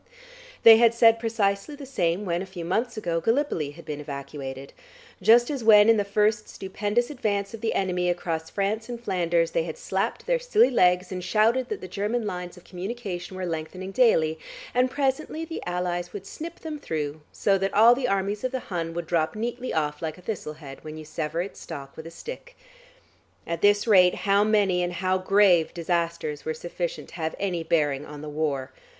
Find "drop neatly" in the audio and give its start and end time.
19.05-19.71